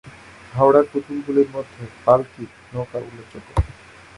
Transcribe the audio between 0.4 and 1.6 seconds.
হাওড়ার পুতুল গুলির